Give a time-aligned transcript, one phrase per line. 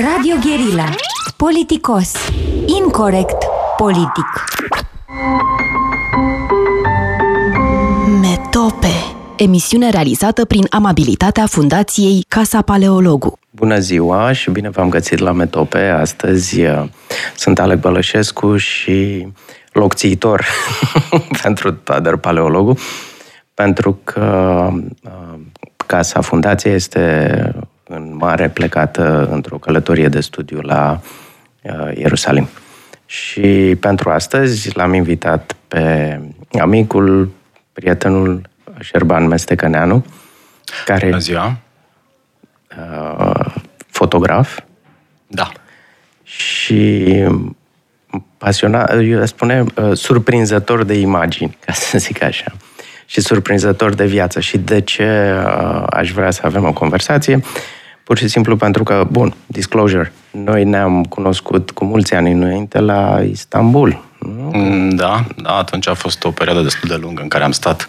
[0.00, 0.88] Radio Guerilla.
[1.36, 2.12] Politicos.
[2.66, 3.44] Incorrect
[3.76, 4.24] politic.
[8.20, 8.86] Metope.
[9.36, 13.38] Emisiune realizată prin amabilitatea Fundației Casa Paleologu.
[13.50, 15.78] Bună ziua și bine v-am găsit la Metope.
[15.78, 16.84] Astăzi uh,
[17.36, 19.26] sunt Alec Bălășescu și
[19.72, 20.46] locțiitor
[21.42, 22.78] pentru Tader Paleologu,
[23.54, 24.68] pentru că
[25.02, 25.38] uh,
[25.86, 27.54] Casa Fundației este
[27.94, 31.00] în mare plecată într-o călătorie de studiu la
[31.62, 32.48] uh, Ierusalim.
[33.06, 36.18] Și pentru astăzi l-am invitat pe
[36.60, 37.30] amicul,
[37.72, 38.42] prietenul
[38.80, 40.04] Șerban Mestecăneanu,
[40.84, 41.56] care Bună ziua!
[42.78, 43.54] Uh,
[43.90, 44.58] fotograf.
[45.26, 45.52] Da.
[46.22, 47.14] Și
[48.38, 52.52] pasionat, eu spune, uh, surprinzător de imagini, ca să zic așa.
[53.06, 54.40] Și surprinzător de viață.
[54.40, 57.42] Și de ce uh, aș vrea să avem o conversație?
[58.04, 63.20] Pur și simplu pentru că, bun, disclosure, noi ne-am cunoscut cu mulți ani înainte la
[63.22, 64.04] Istanbul.
[64.18, 64.50] Nu?
[64.52, 67.88] Mm, da, da, atunci a fost o perioadă destul de lungă în care am stat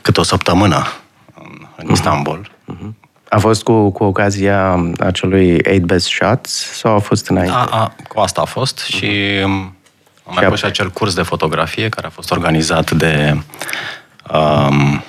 [0.00, 0.86] cât o săptămână
[1.34, 2.50] în, în Istanbul.
[2.72, 3.06] Uh-huh.
[3.28, 7.54] A fost cu, cu ocazia acelui 8 Best Shots sau a fost înainte?
[7.56, 9.42] A, a, cu asta a fost și uh-huh.
[9.42, 13.36] am mai fost și acel curs de fotografie care a fost organizat de
[14.32, 15.02] um,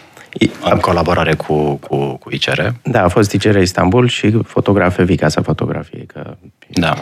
[0.64, 2.62] în colaborare cu, cu, cu ICR.
[2.84, 6.36] Da, a fost ICR Istanbul și fotografe Vicasa Fotografie, că
[6.70, 6.94] da.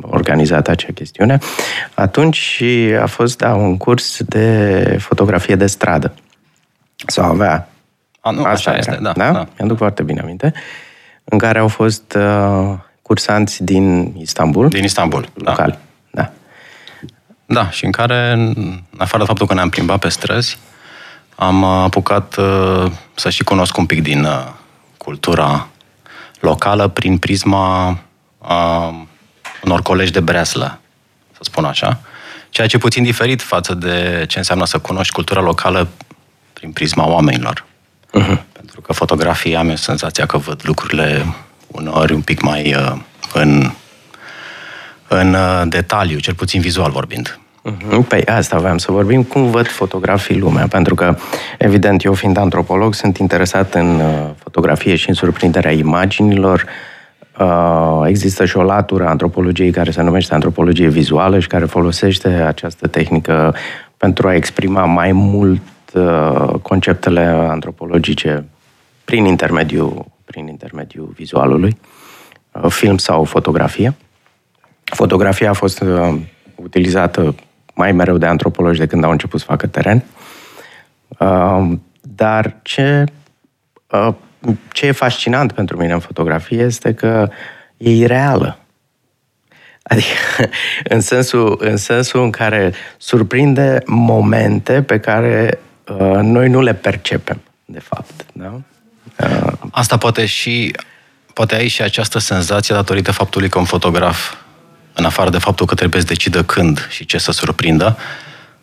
[0.00, 1.38] organizat acea chestiune.
[1.94, 2.62] Atunci
[3.02, 6.14] a fost, da, un curs de fotografie de stradă.
[7.06, 7.68] Sau avea.
[8.20, 9.12] A, nu, Asta așa era, este, da.
[9.12, 9.32] da?
[9.32, 9.46] da.
[9.58, 10.52] Mi-aduc foarte bine aminte.
[11.24, 14.68] În care au fost uh, cursanți din Istanbul.
[14.68, 15.78] Din Istanbul, local.
[16.10, 16.22] Da.
[16.22, 16.32] da.
[17.46, 20.58] Da, și în care, în afară de faptul că ne-am plimbat pe străzi,
[21.46, 24.48] am apucat uh, să și cunosc un pic din uh,
[24.96, 25.68] cultura
[26.40, 27.98] locală prin prisma
[28.38, 28.94] uh,
[29.64, 30.80] unor colegi de breaslă,
[31.32, 32.00] să spun așa.
[32.50, 35.88] Ceea ce e puțin diferit față de ce înseamnă să cunoști cultura locală
[36.52, 37.64] prin prisma oamenilor.
[38.06, 38.42] Uh-huh.
[38.52, 41.26] Pentru că fotografia am senzația că văd lucrurile
[41.66, 42.92] uneori un pic mai uh,
[43.32, 43.70] în,
[45.08, 47.40] în uh, detaliu, cel puțin vizual vorbind.
[47.62, 48.02] Mhm.
[48.02, 49.22] Păi asta aveam să vorbim.
[49.22, 50.66] Cum văd fotografii lumea?
[50.66, 51.16] Pentru că,
[51.58, 56.64] evident, eu fiind antropolog, sunt interesat în uh, fotografie și în surprinderea imaginilor.
[57.38, 62.28] Uh, există și o latură a antropologiei care se numește antropologie vizuală și care folosește
[62.28, 63.54] această tehnică
[63.96, 65.62] pentru a exprima mai mult
[65.94, 68.44] uh, conceptele antropologice
[69.04, 71.76] prin intermediul, prin intermediul vizualului,
[72.68, 73.94] film sau fotografie.
[74.84, 75.84] Fotografia a fost
[76.54, 77.34] utilizată
[77.74, 80.04] mai mereu de antropologi de când au început să facă teren.
[81.18, 83.04] Uh, dar ce,
[83.90, 84.14] uh,
[84.72, 87.28] ce e fascinant pentru mine în fotografie este că
[87.76, 88.58] e ireală.
[89.82, 90.50] Adică,
[90.94, 95.58] în sensul, în sensul în care surprinde momente pe care
[95.88, 98.26] uh, noi nu le percepem, de fapt.
[98.32, 98.60] Da?
[99.20, 100.76] Uh, Asta poate și
[101.34, 104.34] poate ai și această senzație datorită faptului că un fotograf
[104.92, 107.96] în afară de faptul că trebuie să decidă când și ce să surprindă,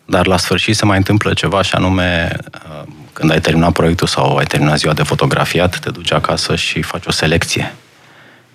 [0.04, 2.82] dar la sfârșit se mai întâmplă ceva și anume uh,
[3.12, 7.06] când ai terminat proiectul sau ai terminat ziua de fotografiat, te duci acasă și faci
[7.06, 7.74] o selecție.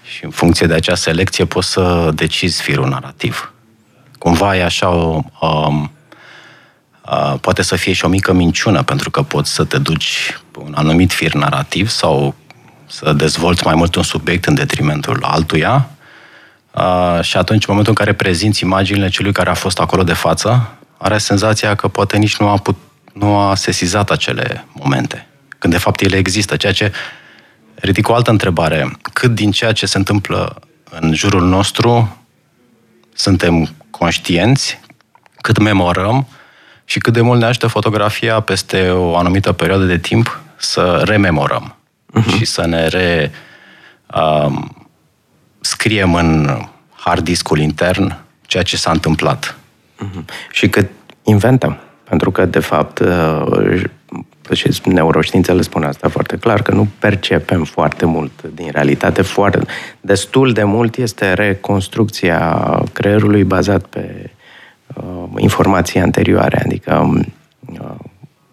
[0.04, 3.54] Și în funcție de acea selecție poți să decizi firul narrativ.
[4.18, 5.22] Cumva e așa o...
[5.42, 5.92] Um,
[7.12, 10.60] uh, poate să fie și o mică minciună, pentru că poți să te duci pe
[10.60, 12.36] un anumit fir narrativ sau
[12.86, 15.90] să dezvolți mai mult un subiect în detrimentul altuia,
[16.76, 20.14] Uh, și atunci, în momentul în care prezinți imaginile celui care a fost acolo de
[20.14, 22.76] față, are senzația că poate nici nu a, put,
[23.14, 25.28] nu a sesizat acele momente,
[25.58, 26.92] când de fapt ele există, ceea ce
[27.76, 28.92] ridică o altă întrebare.
[29.14, 30.60] Cât din ceea ce se întâmplă
[30.90, 32.18] în jurul nostru
[33.14, 34.80] suntem conștienți,
[35.42, 36.28] cât memorăm
[36.86, 41.76] și cât de mult ne ajută fotografia peste o anumită perioadă de timp să rememorăm
[42.20, 42.38] uh-huh.
[42.38, 43.32] și să ne re...
[44.16, 44.85] Um,
[45.66, 46.60] scriem în
[46.92, 49.58] hard discul intern ceea ce s-a întâmplat.
[50.04, 50.52] Mm-hmm.
[50.52, 50.90] Și cât
[51.24, 51.78] inventăm.
[52.04, 53.84] Pentru că, de fapt, uh,
[54.54, 59.22] și neuroștiințele spun asta foarte clar, că nu percepem foarte mult din realitate.
[59.22, 59.60] Foarte,
[60.02, 62.62] destul de mult este reconstrucția
[62.94, 64.30] creierului bazat pe
[64.94, 65.04] uh,
[65.38, 66.62] informații anterioare.
[66.66, 67.34] Adică, um,
[67.82, 67.96] uh,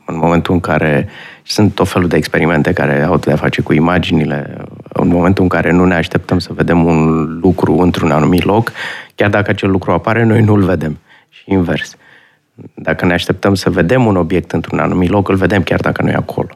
[0.04, 1.08] în momentul în care
[1.42, 4.56] sunt tot felul de experimente care au de a face cu imaginile,
[5.02, 8.72] în momentul în care nu ne așteptăm să vedem un lucru într-un anumit loc,
[9.14, 10.98] chiar dacă acel lucru apare, noi nu-l vedem.
[11.28, 11.96] Și invers.
[12.74, 16.08] Dacă ne așteptăm să vedem un obiect într-un anumit loc, îl vedem chiar dacă nu
[16.08, 16.48] e acolo.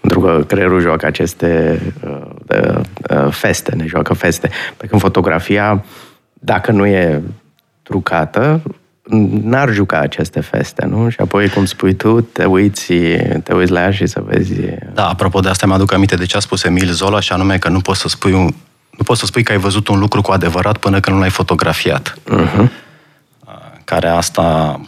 [0.00, 2.80] Pentru că creierul joacă aceste, uh,
[3.10, 4.50] uh, feste, ne joacă feste.
[4.76, 5.84] Pe când fotografia,
[6.32, 7.22] dacă nu e
[7.82, 8.62] trucată,
[9.42, 11.08] n-ar juca aceste feste, nu?
[11.08, 12.92] Și apoi, cum spui tu, te uiți,
[13.42, 14.52] te uiți la ea și să vezi...
[14.94, 17.68] Da, apropo de asta, mi-aduc aminte de ce a spus Emil Zola, și anume că
[17.68, 18.54] nu poți să spui un,
[18.90, 21.30] nu poți să spui că ai văzut un lucru cu adevărat până când nu l-ai
[21.30, 22.18] fotografiat.
[22.18, 22.68] Uh-huh.
[23.84, 24.80] Care asta,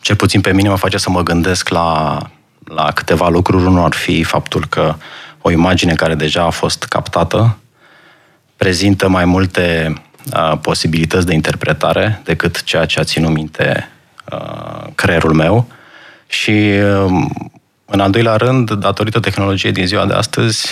[0.00, 2.18] cel puțin pe mine, mă face să mă gândesc la,
[2.64, 3.64] la câteva lucruri.
[3.64, 4.94] Unul ar fi faptul că
[5.40, 7.56] o imagine care deja a fost captată
[8.56, 9.94] prezintă mai multe
[10.34, 13.88] uh, posibilități de interpretare decât ceea ce a ținut minte
[14.32, 15.66] uh, creierul meu.
[16.26, 17.26] Și, uh,
[17.84, 20.68] în al doilea rând, datorită tehnologiei din ziua de astăzi,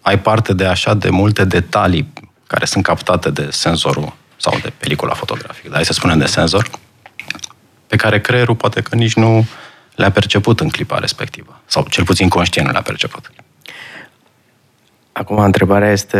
[0.00, 2.12] ai parte de așa de multe detalii
[2.46, 6.70] care sunt captate de senzorul sau de pelicula fotografică, dar hai să spunem de senzor,
[7.86, 9.46] pe care creierul poate că nici nu
[9.94, 11.60] le-a perceput în clipa respectivă.
[11.66, 13.32] Sau cel puțin conștient nu le-a perceput.
[15.16, 16.18] Acum, întrebarea este,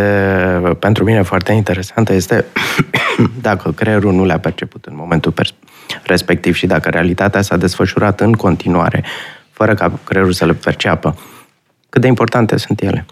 [0.78, 2.44] pentru mine foarte interesantă, este
[3.48, 5.34] dacă creierul nu le-a perceput în momentul
[6.02, 9.04] respectiv și dacă realitatea s-a desfășurat în continuare,
[9.50, 11.18] fără ca creierul să le perceapă,
[11.88, 13.06] cât de importante sunt ele.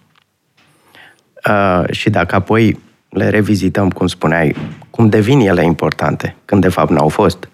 [1.48, 4.56] Uh, și dacă apoi le revizităm, cum spuneai,
[4.90, 7.48] cum devin ele importante, când de fapt n-au fost?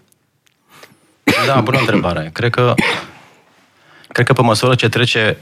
[1.47, 2.31] Da, bună întrebare.
[2.33, 2.75] Cred că,
[4.09, 5.37] cred că pe măsură ce trece,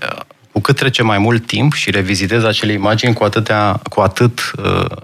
[0.57, 4.97] cu cât trece mai mult timp și revizitezi acele imagini, cu, atâtea, cu atât uh,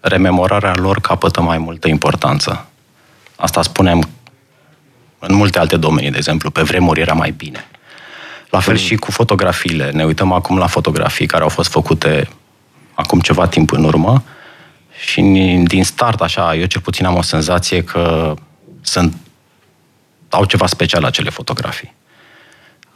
[0.00, 2.66] rememorarea lor capătă mai multă importanță.
[3.36, 4.08] Asta spunem
[5.18, 7.66] în multe alte domenii, de exemplu, pe vremuri era mai bine.
[8.50, 8.80] La fel mm.
[8.80, 9.90] și cu fotografiile.
[9.90, 12.28] Ne uităm acum la fotografii care au fost făcute
[12.94, 14.22] acum ceva timp în urmă
[15.00, 15.20] și
[15.64, 18.34] din start, așa, eu cel puțin am o senzație că
[18.80, 19.16] sunt,
[20.28, 21.96] au ceva special acele fotografii.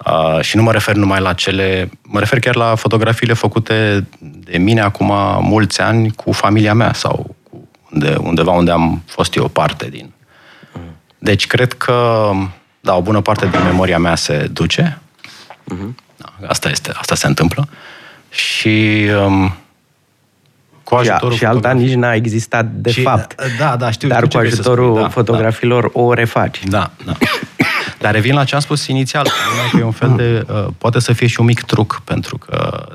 [0.07, 4.59] Uh, și nu mă refer numai la cele, mă refer chiar la fotografiile făcute de
[4.59, 9.49] mine acum mulți ani cu familia mea sau cu unde, undeva unde am fost eu
[9.49, 10.13] parte din.
[11.19, 12.31] Deci cred că,
[12.81, 14.99] da, o bună parte din memoria mea se duce.
[15.75, 15.95] Uh-huh.
[16.17, 17.69] Da, asta este, asta se întâmplă.
[18.29, 19.57] Și um,
[20.85, 23.35] cu ajutorul și, și alta nici n-a existat de și, fapt.
[23.59, 24.09] Da, da, știu.
[24.09, 26.01] Dar știu cu ajutorul da, fotografilor da.
[26.01, 26.61] o refaci.
[26.65, 27.13] Da, da.
[28.03, 29.29] Dar revin la ce am spus inițial.
[29.71, 30.47] Că e un fel de...
[30.53, 32.87] Uh, poate să fie și un mic truc, pentru că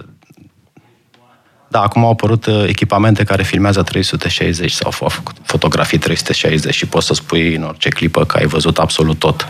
[1.67, 6.85] da, acum au apărut uh, echipamente care filmează 360 sau au făcut fotografii 360 și
[6.85, 9.47] poți să spui în orice clipă că ai văzut absolut tot.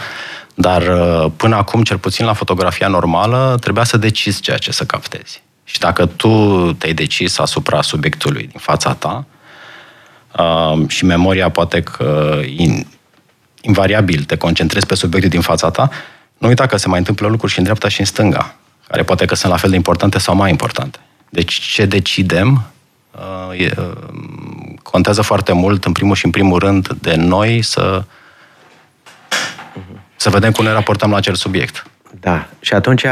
[0.56, 4.84] Dar uh, până acum, cel puțin la fotografia normală, trebuia să decizi ceea ce să
[4.84, 5.44] captezi.
[5.64, 9.26] Și dacă tu te-ai decis asupra subiectului din fața ta
[10.40, 12.88] uh, și memoria poate că in,
[13.62, 15.90] invariabil te concentrezi pe subiectul din fața ta,
[16.38, 18.56] nu uita că se mai întâmplă lucruri și în dreapta și în stânga,
[18.88, 21.00] care poate că sunt la fel de importante sau mai importante.
[21.30, 22.64] Deci ce decidem
[23.12, 23.92] uh, e, uh,
[24.84, 28.04] contează foarte mult, în primul și în primul rând, de noi să,
[30.16, 31.86] să vedem cum ne raportăm la acel subiect.
[32.20, 33.06] Da, și atunci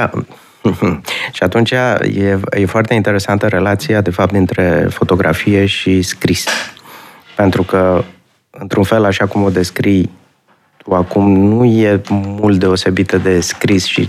[1.36, 6.45] și atunci e, e foarte interesantă relația, de fapt, dintre fotografie și scris.
[7.36, 8.03] Pentru că,
[8.50, 10.09] într-un fel, așa cum o descrii
[10.85, 14.07] tu acum, nu e mult deosebită de scris și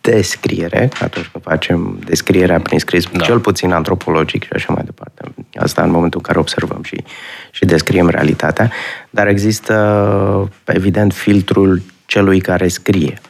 [0.00, 3.24] descriere, atunci când facem descrierea prin scris, da.
[3.24, 5.22] cel puțin antropologic și așa mai departe.
[5.54, 7.04] Asta în momentul în care observăm și,
[7.50, 8.70] și descriem realitatea,
[9.10, 13.20] dar există, evident, filtrul celui care scrie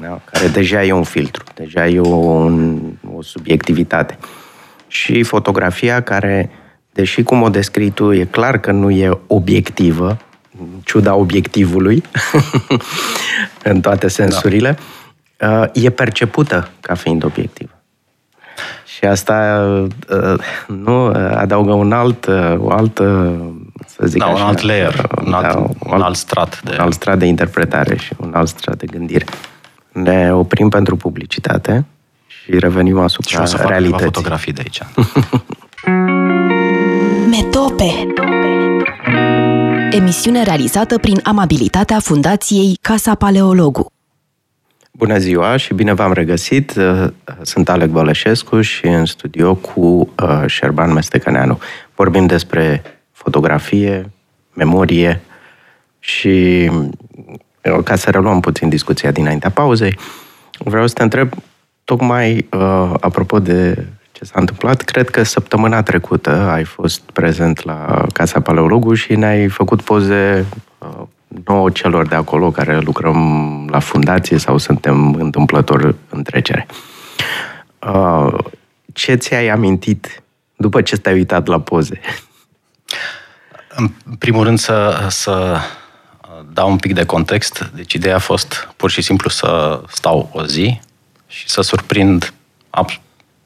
[0.00, 0.20] da?
[0.24, 2.80] care deja e un filtru, deja e o, un,
[3.16, 4.18] o subiectivitate.
[4.86, 6.50] Și fotografia care,
[6.92, 10.16] deși cum o descrii tu, e clar că nu e obiectivă,
[10.84, 12.02] ciuda obiectivului,
[13.70, 14.78] în toate sensurile,
[15.36, 15.70] da.
[15.72, 17.70] e percepută ca fiind obiectivă.
[18.84, 19.66] Și asta
[20.10, 23.36] uh, nu adaugă un alt, uh, o altă,
[23.86, 26.72] să zic da, așa, un alt layer, un alt, da, un, un alt strat de...
[26.72, 29.24] Un alt strat de interpretare și un alt strat de gândire
[29.94, 31.84] ne oprim pentru publicitate
[32.26, 34.04] și revenim asupra și o să realității.
[34.04, 34.80] fotografii de aici.
[37.30, 38.06] Metope
[39.94, 43.92] Emisiune realizată prin amabilitatea Fundației Casa Paleologu.
[44.92, 46.74] Bună ziua și bine v-am regăsit.
[47.42, 51.58] Sunt Alec Bălășescu și în studio cu uh, Șerban Mestecăneanu.
[51.94, 52.82] Vorbim despre
[53.12, 54.10] fotografie,
[54.52, 55.20] memorie
[55.98, 56.70] și
[57.84, 59.98] ca să reluăm puțin discuția dinaintea pauzei,
[60.58, 61.32] vreau să te întreb,
[61.84, 68.06] tocmai uh, apropo de ce s-a întâmplat, cred că săptămâna trecută ai fost prezent la
[68.12, 70.46] Casa Paleologu și ne-ai făcut poze
[70.78, 71.06] uh,
[71.44, 76.66] nouă celor de acolo care lucrăm la fundație sau suntem întâmplător în trecere.
[77.78, 78.38] Uh,
[78.92, 80.22] ce ți-ai amintit
[80.56, 82.00] după ce te-ai uitat la poze?
[83.76, 85.58] În primul rând să, să
[86.52, 87.70] dau un pic de context.
[87.74, 90.80] Deci ideea a fost pur și simplu să stau o zi
[91.26, 92.32] și să surprind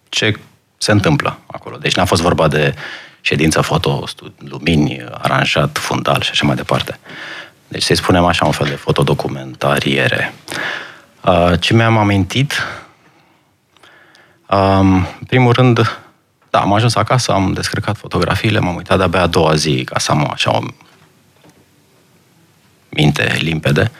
[0.08, 0.34] ce
[0.78, 1.76] se întâmplă acolo.
[1.76, 2.74] Deci n-a fost vorba de
[3.20, 4.04] ședință foto,
[4.38, 6.98] lumini, aranjat, fundal și așa mai departe.
[7.68, 10.34] Deci să-i spunem așa un fel de fotodocumentariere.
[11.24, 12.52] Uh, ce mi-am amintit?
[14.50, 16.00] Um, în primul rând,
[16.50, 20.10] da, am ajuns acasă, am descărcat fotografiile, m-am uitat de-abia a doua zi ca să
[20.10, 20.60] am așa o
[22.88, 23.90] minte limpede.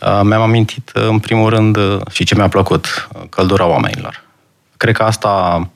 [0.00, 1.78] Uh, mi-am amintit, în primul rând,
[2.10, 4.22] și ce mi-a plăcut, căldura oamenilor.
[4.76, 5.68] Cred că asta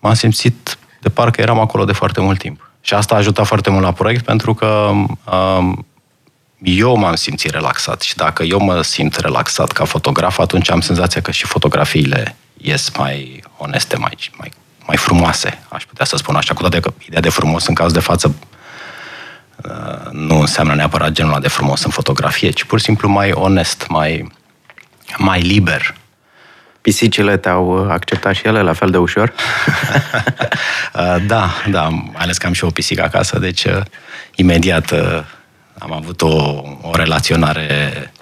[0.00, 2.70] m-am simțit de parcă eram acolo de foarte mult timp.
[2.80, 4.90] Și asta a ajutat foarte mult la proiect pentru că
[5.32, 5.86] um,
[6.62, 11.20] eu m-am simțit relaxat și dacă eu mă simt relaxat ca fotograf, atunci am senzația
[11.20, 14.52] că și fotografiile ies mai oneste, mai, mai,
[14.86, 17.92] mai frumoase, aș putea să spun așa, cu toate că ideea de frumos în caz
[17.92, 18.34] de față
[19.64, 23.86] uh, nu înseamnă neapărat genul de frumos în fotografie, ci pur și simplu mai onest,
[23.88, 24.32] mai,
[25.18, 25.94] mai liber.
[26.80, 29.32] Pisicile te-au acceptat și ele la fel de ușor?
[30.94, 33.80] Uh, da, da, mai ales că am și o pisică acasă, deci uh,
[34.34, 35.22] imediat uh,
[35.78, 38.12] am avut o, o relaționare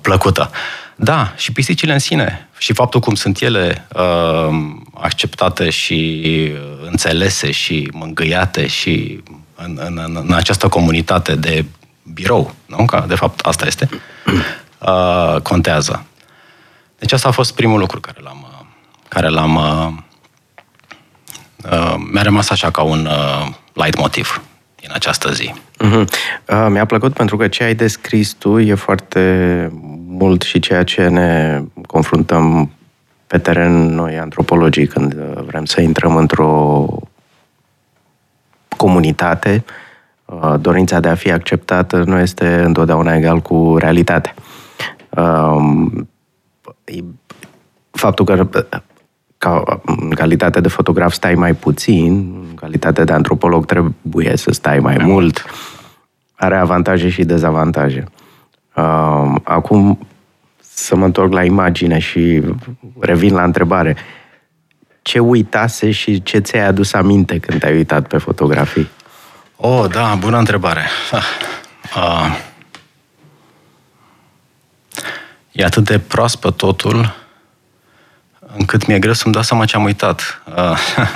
[0.00, 0.50] plăcută.
[0.96, 3.86] Da, și pisicile în sine și faptul cum sunt ele
[4.94, 6.52] acceptate și
[6.86, 9.22] înțelese și mângâiate și
[9.54, 11.64] în, în, în această comunitate de
[12.12, 12.84] birou, nu?
[12.84, 13.88] Că de fapt asta este
[14.86, 16.04] uh, contează.
[16.98, 18.66] Deci asta a fost primul lucru care l-am, uh,
[19.08, 19.88] care l-am uh,
[21.72, 24.42] uh, mi-a rămas așa ca un uh, light motiv
[24.80, 25.54] din această zi.
[25.84, 26.04] Uh-huh.
[26.48, 29.68] Uh, mi-a plăcut pentru că ce ai descris tu e foarte
[30.06, 32.70] mult și ceea ce ne confruntăm
[33.26, 36.86] pe teren noi antropologii când uh, vrem să intrăm într-o
[38.76, 39.64] comunitate,
[40.24, 44.34] uh, dorința de a fi acceptată nu este întotdeauna egal cu realitatea.
[45.16, 46.08] Um,
[47.90, 48.48] faptul că
[49.38, 54.78] ca, în calitate de fotograf stai mai puțin, în calitate de antropolog trebuie să stai
[54.78, 55.44] mai mult,
[56.34, 58.04] are avantaje și dezavantaje.
[58.76, 60.06] Um, acum
[60.60, 62.42] să mă întorc la imagine și
[63.00, 63.96] revin la întrebare.
[65.02, 68.88] Ce uitase și ce ți-ai adus aminte când te-ai uitat pe fotografii?
[69.56, 70.80] Oh, da, bună întrebare.
[71.96, 72.52] Uh,
[75.54, 77.14] e atât de proaspăt totul,
[78.56, 80.42] încât mi-e greu să-mi dau seama ce am uitat.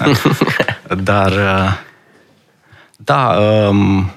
[1.09, 1.33] Dar,
[2.97, 4.11] da, um,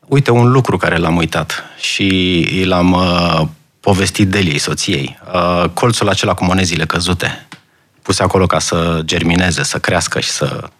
[0.00, 3.40] uite, un lucru care l-am uitat și l-am uh,
[3.80, 5.18] povestit Deliei, soției.
[5.34, 7.46] Uh, colțul acela cu monezile căzute,
[8.02, 10.70] puse acolo ca să germineze, să crească și să...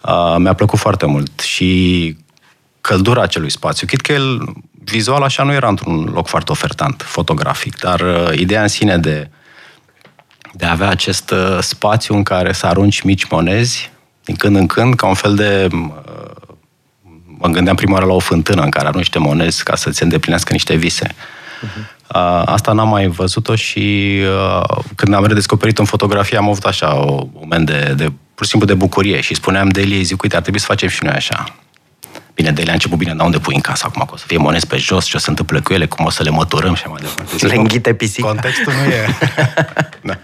[0.00, 2.16] Uh, mi-a plăcut foarte mult și
[2.80, 3.86] căldura acelui spațiu.
[3.86, 4.42] Chit că el
[4.90, 9.30] vizual așa nu era într-un loc foarte ofertant, fotografic, dar uh, ideea în sine de,
[10.52, 13.90] de a avea acest uh, spațiu în care să arunci mici monezi,
[14.24, 15.68] din când în când, ca un fel de...
[15.72, 15.90] Uh,
[17.38, 20.52] mă gândeam prima oară la o fântână în care arunci niște monezi ca să-ți îndeplinească
[20.52, 21.06] niște vise.
[21.06, 21.94] Uh-huh.
[22.44, 27.28] Asta n-am mai văzut-o și uh, când am redescoperit în fotografie am avut așa un
[27.32, 30.42] moment de, de pur și simplu de bucurie și spuneam de Elie, zic, uite, ar
[30.42, 31.54] trebui să facem și noi așa.
[32.36, 34.02] Bine, de ele a început bine, dar unde pui în casă acum?
[34.06, 36.10] Că o să fie monezi pe jos, ce o să întâmple cu ele, cum o
[36.10, 37.46] să le măturăm și mai departe.
[37.46, 38.26] Le înghite pisica.
[38.26, 39.06] Contextul nu e...
[40.08, 40.18] da.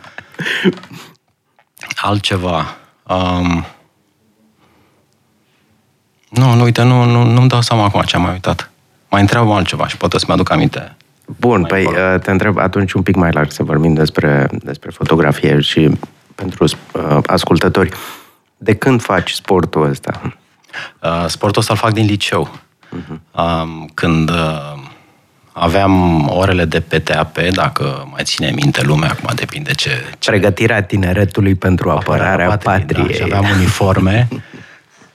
[1.97, 2.77] Altceva.
[3.03, 3.65] Um...
[6.29, 8.71] Nu, nu, uite, nu, nu, nu-mi dau seama acum ce am mai uitat.
[9.11, 10.97] Mai întreabă altceva și poate să-mi aduc aminte.
[11.39, 12.15] Bun, mai păi acolo.
[12.15, 15.91] uh, te întreb atunci un pic mai larg să vorbim despre, despre fotografie și
[16.35, 17.91] pentru uh, ascultători.
[18.57, 20.37] De când faci sportul ăsta?
[21.01, 22.51] Uh, sportul ăsta îl fac din liceu.
[23.31, 24.73] Um, când uh,
[25.53, 29.91] aveam orele de PTAP, dacă mai ține minte lumea, acum depinde ce...
[30.19, 33.07] ce Pregătirea tineretului pentru apărarea patriei.
[33.07, 34.29] Da, și aveam uniforme,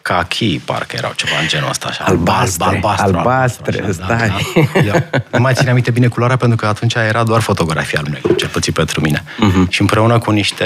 [0.08, 1.88] cachi, parcă erau ceva în genul ăsta.
[1.88, 4.28] Așa, Albastre, alb, albastru, albastre, albastru, stai.
[4.74, 4.86] Da, da.
[4.86, 8.34] Eu nu mai țin aminte bine culoarea pentru că atunci era doar fotografia lui negru,
[8.34, 9.24] cel puțin pentru mine.
[9.24, 9.70] Uh-huh.
[9.70, 10.66] Și împreună cu niște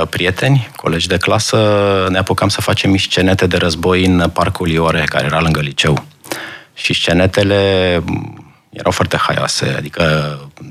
[0.00, 1.58] uh, prieteni, colegi de clasă,
[2.10, 6.04] ne apucam să facem mici scenete de război în parcul Iore, care era lângă liceu.
[6.74, 10.02] Și scenetele m, erau foarte haioase, adică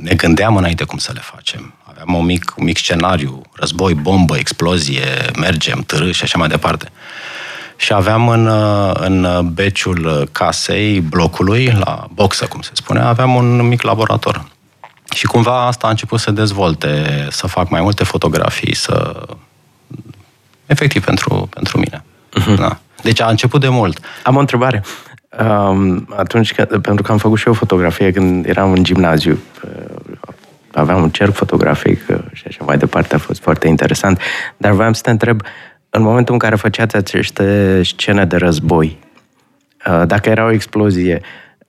[0.02, 1.74] ne gândeam înainte cum să le facem.
[1.84, 5.08] Aveam un mic, un mic scenariu, război, bombă, explozie,
[5.38, 6.92] mergem, târâ și așa mai departe.
[7.80, 13.68] Și aveam în, uh, în beciul casei, blocului, la boxă, cum se spune, aveam un
[13.68, 14.46] mic laborator.
[15.14, 19.26] Și cumva asta a început să dezvolte, să fac mai multe fotografii, să...
[20.66, 22.04] Efectiv, pentru, pentru mine.
[22.40, 22.58] Uh-huh.
[22.58, 22.80] Da.
[23.02, 24.00] Deci a început de mult.
[24.24, 24.84] Am o întrebare.
[25.40, 30.26] Um, atunci, că, pentru că am făcut și eu fotografie când eram în gimnaziu, uh,
[30.74, 34.22] aveam un cerc fotografic uh, și așa mai departe, a fost foarte interesant,
[34.58, 35.42] dar vreau să te întreb,
[35.90, 39.00] în momentul în care făceați aceste scene de război,
[39.88, 41.22] uh, dacă era o explozie,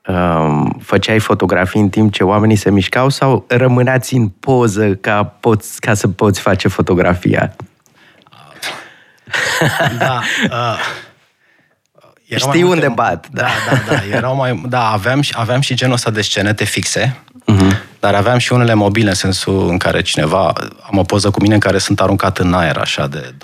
[0.06, 5.80] um, făceai fotografii în timp ce oamenii se mișcau sau rămâneați în poză ca, poți,
[5.80, 7.56] ca să poți face fotografia?
[9.98, 10.20] Da.
[10.50, 10.78] Uh,
[12.26, 14.16] erau mai Știi multe- unde bat, Da, da, da.
[14.16, 17.16] Erau mai, da aveam, și, aveam și genul ăsta de scenete fixe,
[17.52, 17.76] uh-huh.
[18.00, 20.52] Dar aveam și unele mobile, în sensul în care cineva...
[20.90, 23.34] Am o poză cu mine în care sunt aruncat în aer, așa, de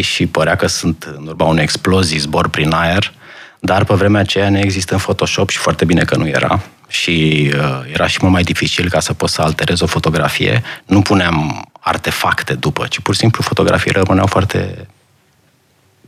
[0.00, 3.12] și părea că sunt în urma unei explozii, zbor prin aer,
[3.60, 6.62] dar pe vremea aceea nu există în Photoshop și foarte bine că nu era.
[6.88, 10.62] Și uh, era și mult mai dificil ca să poți să alterezi o fotografie.
[10.86, 14.88] Nu puneam artefacte după, ci pur și simplu fotografiile rămâneau foarte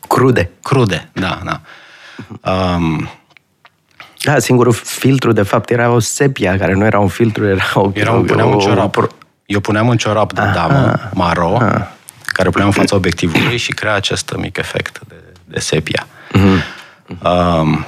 [0.09, 0.50] Crude.
[0.62, 1.61] crude, da, da.
[2.53, 3.09] Um,
[4.26, 7.91] Da, singurul filtru, de fapt, era o sepia, care nu era un filtru, era o...
[7.95, 8.91] era un, puneam un o- ciorap.
[8.91, 9.08] pro-
[9.47, 11.58] Eu puneam un ciorap de damă, maro,
[12.25, 16.06] care puneam în fața obiectivului și crea acest mic efect de, de sepia.
[17.23, 17.84] Um,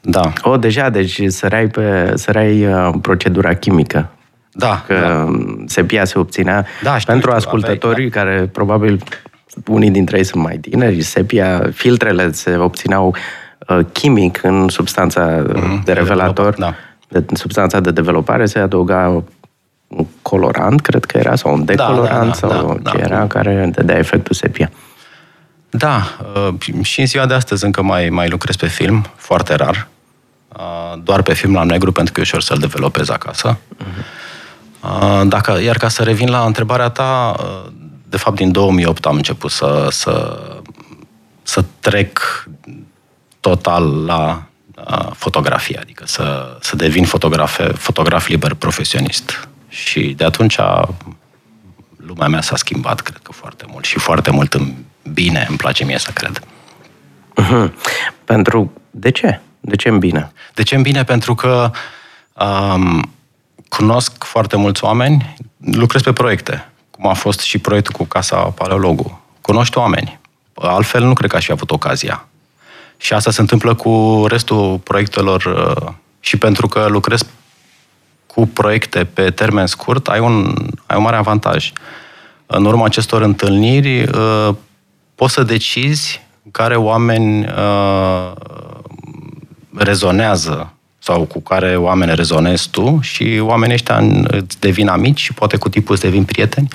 [0.00, 4.08] da, O, deja, deci săreai, pe, săreai uh, procedura chimică.
[4.52, 5.26] da, Că da.
[5.66, 9.02] sepia se obținea Da, știu, pentru știu, ascultătorii care probabil
[9.66, 13.16] unii dintre ei sunt mai tineri, sepia, filtrele se obțineau uh,
[13.92, 19.22] chimic în substanța mm-hmm, de revelator, develop- de, în substanța de developare se adăuga
[19.88, 23.02] un colorant, cred că era, sau un da, decolorant, da, sau da, ce da.
[23.02, 24.70] era, care dădea efectul sepia.
[25.70, 26.02] Da,
[26.34, 29.88] uh, și în ziua de astăzi încă mai, mai lucrez pe film, foarte rar.
[30.48, 33.58] Uh, Doar pe film la negru, pentru că e ușor să-l developez acasă.
[34.80, 37.72] Uh, Dacă, iar ca să revin la întrebarea ta, uh,
[38.08, 40.38] de fapt din 2008 am început să, să,
[41.42, 42.18] să trec
[43.48, 44.42] total la
[44.76, 49.48] uh, fotografie, adică să, să devin fotografe, fotograf liber profesionist.
[49.68, 50.56] Și de atunci
[51.96, 54.74] lumea mea s-a schimbat, cred că foarte mult și foarte mult în
[55.12, 56.40] bine, îmi place mie să cred.
[57.36, 57.74] Mhm.
[58.24, 58.72] Pentru...
[58.90, 59.40] De ce?
[59.60, 60.32] De ce în bine?
[60.54, 61.04] De ce în bine?
[61.04, 61.70] Pentru că
[62.32, 63.12] um,
[63.68, 69.20] cunosc foarte mulți oameni, lucrez pe proiecte, cum a fost și proiectul cu Casa Paleologu.
[69.40, 70.18] Cunoști oameni.
[70.54, 72.28] Altfel nu cred că aș fi avut ocazia.
[73.00, 77.20] Și asta se întâmplă cu restul proiectelor uh, și pentru că lucrez
[78.26, 80.54] cu proiecte pe termen scurt, ai un,
[80.86, 81.72] ai un mare avantaj.
[82.46, 84.54] În urma acestor întâlniri, uh,
[85.14, 88.32] poți să decizi care oameni uh,
[89.76, 95.32] rezonează sau cu care oameni rezonezi tu și oamenii ăștia în- îți devin amici și
[95.32, 96.68] poate cu timpul îți devin prieteni.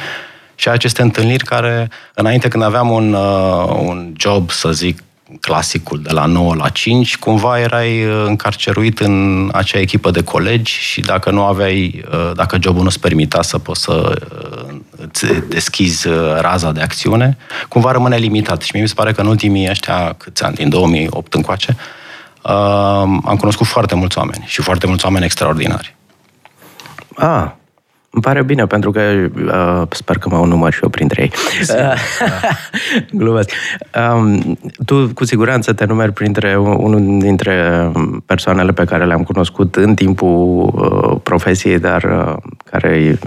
[0.55, 5.03] Și ai aceste întâlniri care, înainte când aveam un, uh, un job, să zic,
[5.39, 10.71] clasicul de la 9 la 5, cumva erai uh, încarceruit în acea echipă de colegi
[10.71, 14.21] și dacă nu aveai, uh, dacă jobul nu-ți permita să poți să
[14.67, 17.37] uh, îți deschizi uh, raza de acțiune,
[17.69, 18.61] cumva rămâne limitat.
[18.61, 21.75] Și mie mi se pare că în ultimii ăștia, câți ani, din 2008 încoace,
[22.43, 22.51] uh,
[23.25, 25.95] am cunoscut foarte mulți oameni și foarte mulți oameni extraordinari.
[27.15, 27.51] Ah,
[28.13, 29.01] îmi pare bine, pentru că
[29.45, 31.31] uh, sper că mă număr și eu printre ei.
[33.19, 33.51] Glumesc.
[34.13, 37.91] Um, tu cu siguranță te numeri printre unul dintre
[38.25, 43.19] persoanele pe care le-am cunoscut în timpul uh, profesiei, dar uh, care,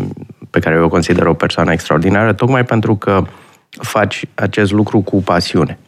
[0.51, 3.23] pe care eu o consider o persoană extraordinară, tocmai pentru că
[3.69, 5.79] faci acest lucru cu pasiune.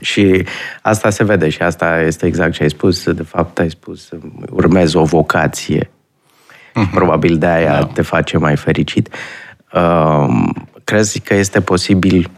[0.00, 0.44] Și
[0.82, 3.12] asta se vede și asta este exact ce ai spus.
[3.12, 4.08] De fapt, ai spus,
[4.50, 5.90] urmezi o vocație.
[6.74, 6.90] Uh-huh.
[6.90, 7.86] Probabil de aia da.
[7.86, 9.14] te face mai fericit.
[9.72, 10.48] Uh,
[10.84, 12.30] crezi că este posibil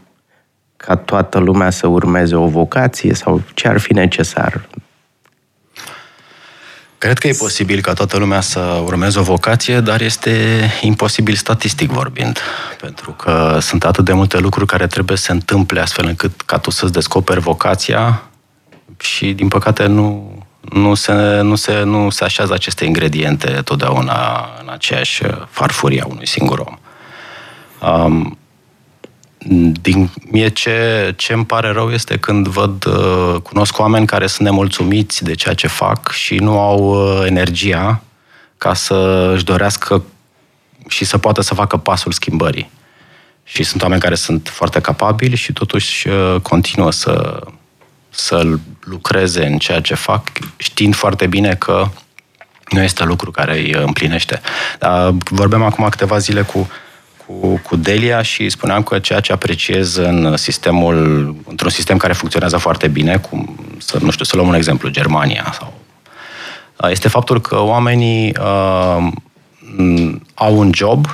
[0.77, 4.69] ca toată lumea să urmeze o vocație sau ce ar fi necesar?
[6.99, 11.91] Cred că e posibil ca toată lumea să urmeze o vocație, dar este imposibil statistic
[11.91, 12.39] vorbind.
[12.81, 16.59] Pentru că sunt atât de multe lucruri care trebuie să se întâmple astfel încât ca
[16.59, 18.23] tu să-ți descoperi vocația
[18.99, 20.33] și, din păcate, nu,
[20.73, 26.27] nu, se, nu, se, nu se așează aceste ingrediente totdeauna în aceeași farfurie a unui
[26.27, 26.79] singur om.
[27.89, 28.39] Um,
[29.83, 34.49] din mie ce, ce îmi pare rău este când văd, uh, cunosc oameni care sunt
[34.49, 38.03] nemulțumiți de ceea ce fac și nu au uh, energia
[38.59, 40.03] ca să își dorească
[40.89, 42.71] și să poată să facă pasul schimbării.
[43.45, 47.41] Și sunt oameni care sunt foarte capabili și totuși uh, continuă să,
[48.15, 48.45] să
[48.81, 50.23] lucreze în ceea ce fac,
[50.57, 51.89] știind foarte bine că
[52.71, 54.41] nu este lucru care îi împlinește.
[54.79, 56.71] Dar vorbeam acum câteva zile cu
[57.27, 60.97] cu, cu Delia și spuneam că ceea ce apreciez în sistemul,
[61.49, 65.55] într-un sistem care funcționează foarte bine, cum să, nu știu, să luăm un exemplu, Germania
[65.59, 65.73] sau
[66.91, 69.13] este faptul că oamenii uh,
[70.35, 71.07] au un job,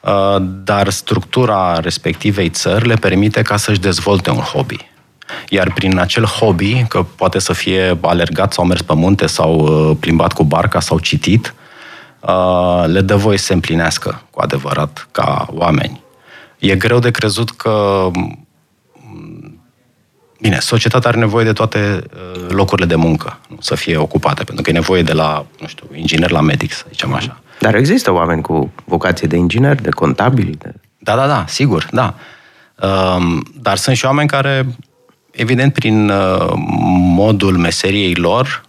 [0.00, 4.90] uh, dar structura respectivei țări le permite ca să-și dezvolte un hobby.
[5.48, 9.96] Iar prin acel hobby, că poate să fie alergat sau mers pe munte sau uh,
[10.00, 11.54] plimbat cu barca sau citit,
[12.20, 16.02] Uh, le dă voie să se împlinească cu adevărat ca oameni.
[16.58, 18.46] E greu de crezut că mm,
[20.40, 24.64] Bine, societatea are nevoie de toate uh, locurile de muncă, nu să fie ocupate, pentru
[24.64, 27.40] că e nevoie de la, nu știu, inginer la medic, să zicem așa.
[27.60, 30.56] Dar există oameni cu vocație de inginer, de contabil?
[30.58, 30.72] De...
[30.98, 32.14] Da, da, da, sigur, da.
[32.74, 34.66] Um, dar sunt și oameni care,
[35.38, 36.52] evident, prin uh,
[37.14, 38.62] modul meseriei lor,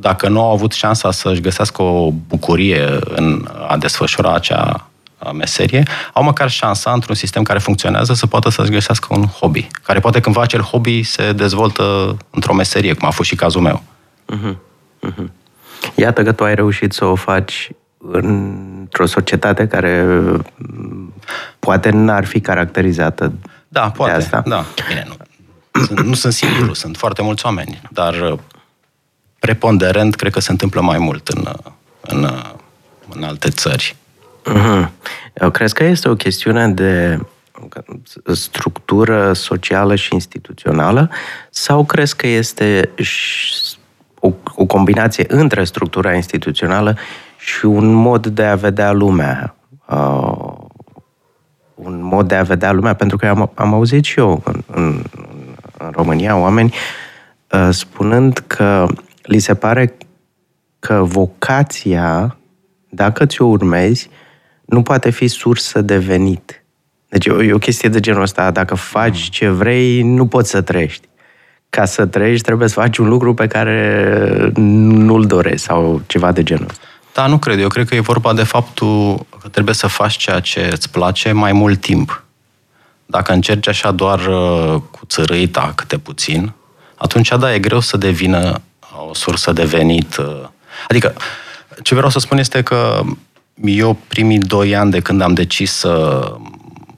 [0.00, 4.86] dacă nu au avut șansa să-și găsească o bucurie în a desfășura acea
[5.34, 10.00] meserie, au măcar șansa, într-un sistem care funcționează, să poată să-și găsească un hobby, care
[10.00, 13.82] poate cândva acel hobby se dezvoltă într-o meserie, cum a fost și cazul meu.
[14.32, 14.56] Uh-huh.
[15.10, 15.26] Uh-huh.
[15.94, 17.70] Iată că tu ai reușit să o faci
[18.10, 20.04] într-o societate care
[20.56, 21.12] mm,
[21.58, 23.32] poate n-ar fi caracterizată
[23.68, 24.42] da, poate, de asta.
[24.46, 25.14] Da, bine, nu,
[25.84, 28.38] sunt, nu sunt singurul, sunt foarte mulți oameni, dar
[29.38, 31.48] preponderent, cred că se întâmplă mai mult în,
[32.00, 32.30] în,
[33.08, 33.96] în alte țări.
[34.46, 34.88] Uh-huh.
[35.40, 37.20] Eu cred că este o chestiune de
[38.32, 41.10] structură socială și instituțională
[41.50, 42.90] sau crezi că este
[44.20, 46.96] o, o combinație între structura instituțională
[47.38, 49.56] și un mod de a vedea lumea?
[49.86, 50.54] Uh,
[51.74, 55.02] un mod de a vedea lumea, pentru că am, am auzit și eu în, în,
[55.78, 56.74] în România oameni
[57.50, 58.86] uh, spunând că
[59.22, 59.96] li se pare
[60.78, 62.36] că vocația,
[62.88, 64.10] dacă ți-o urmezi,
[64.64, 66.64] nu poate fi sursă de venit.
[67.08, 68.50] Deci e o chestie de genul ăsta.
[68.50, 69.28] Dacă faci mm.
[69.30, 71.08] ce vrei, nu poți să trăiești.
[71.70, 76.42] Ca să trăiești, trebuie să faci un lucru pe care nu-l dorești sau ceva de
[76.42, 76.84] genul ăsta.
[77.12, 77.60] Da, nu cred.
[77.60, 81.32] Eu cred că e vorba de faptul că trebuie să faci ceea ce îți place
[81.32, 82.25] mai mult timp.
[83.06, 86.52] Dacă încerci așa doar uh, cu țărâita câte puțin,
[86.94, 88.60] atunci, da, e greu să devină
[89.08, 90.16] o sursă de venit.
[90.16, 90.48] Uh.
[90.88, 91.14] Adică,
[91.82, 93.02] ce vreau să spun este că
[93.54, 96.24] eu primii doi ani de când am decis să,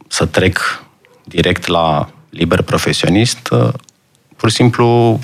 [0.08, 0.82] să trec
[1.24, 3.68] direct la liber profesionist, uh,
[4.36, 5.18] pur și simplu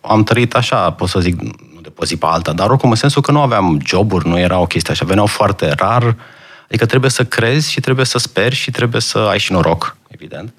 [0.00, 2.96] am trăit așa, pot să zic, nu de pe zi pe alta, dar oricum în
[2.96, 6.16] sensul că nu aveam joburi, nu era o chestie așa, veneau foarte rar,
[6.64, 10.52] adică trebuie să crezi și trebuie să speri și trebuie să ai și noroc, evident.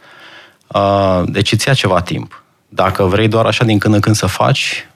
[0.67, 2.43] Uh, deci îți ia ceva timp.
[2.69, 4.87] Dacă vrei doar așa din când în când să faci,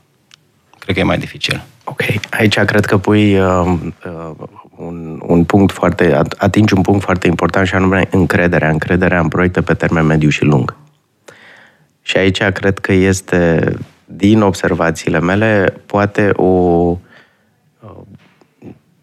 [0.80, 1.64] cred că e mai dificil.
[1.84, 3.74] Ok, aici cred că pui uh,
[4.06, 9.28] uh, un, un punct foarte, atingi un punct foarte important și anume încrederea, încrederea în
[9.28, 10.76] proiecte pe termen mediu și lung.
[12.02, 13.74] Și aici cred că este,
[14.06, 16.98] din observațiile mele, poate o uh,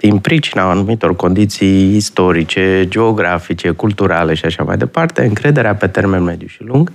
[0.05, 6.47] din pricina anumitor condiții istorice, geografice, culturale și așa mai departe, încrederea pe termen mediu
[6.47, 6.93] și lung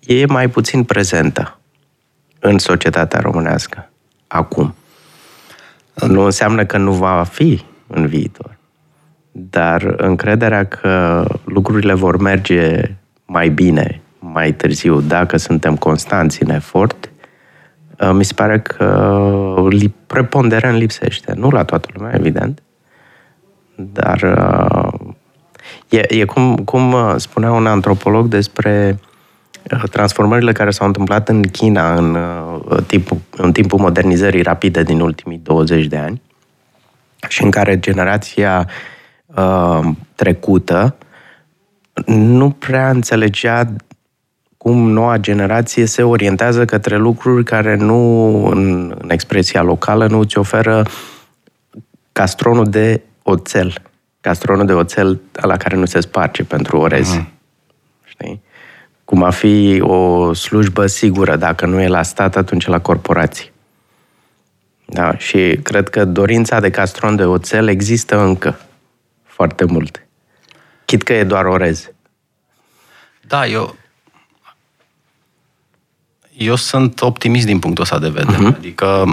[0.00, 1.58] e mai puțin prezentă
[2.38, 3.90] în societatea românească
[4.26, 4.74] acum.
[5.94, 8.58] Nu înseamnă că nu va fi în viitor.
[9.32, 12.90] Dar încrederea că lucrurile vor merge
[13.26, 17.11] mai bine mai târziu, dacă suntem constanți în efort, uh,
[18.12, 19.68] mi se pare că
[20.06, 21.32] preponderent lipsește.
[21.36, 22.62] Nu la toată lumea, evident,
[23.74, 25.10] dar uh,
[25.88, 28.98] e, e cum, cum uh, spunea un antropolog despre
[29.70, 35.00] Uh, transformările care s-au întâmplat în China în, uh, timpul, în timpul modernizării rapide din
[35.00, 36.22] ultimii 20 de ani,
[37.28, 38.68] și în care generația
[39.26, 39.80] uh,
[40.14, 40.94] trecută
[42.06, 43.74] nu prea înțelegea
[44.62, 50.38] cum noua generație se orientează către lucruri care nu, în, în expresia locală, nu îți
[50.38, 50.86] oferă
[52.12, 53.72] castronul de oțel.
[54.20, 57.16] Castronul de oțel la care nu se sparge pentru orez.
[57.16, 57.24] Uh-huh.
[58.04, 58.42] Știi?
[59.04, 63.52] Cum a fi o slujbă sigură, dacă nu e la stat, atunci la corporații.
[64.84, 68.58] Da, și cred că dorința de castron de oțel există încă
[69.22, 70.06] foarte mult.
[70.84, 71.90] Chit că e doar orez.
[73.26, 73.76] Da, eu,
[76.36, 78.50] eu sunt optimist din punctul ăsta de vedere.
[78.50, 78.56] Uh-huh.
[78.56, 79.04] Adică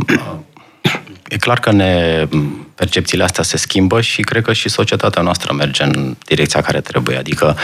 [1.27, 2.27] e clar că ne,
[2.75, 7.17] percepțiile astea se schimbă și cred că și societatea noastră merge în direcția care trebuie.
[7.17, 7.57] Adică,